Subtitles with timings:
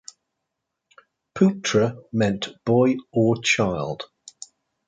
[1.37, 4.05] "Putra" meant boy or child.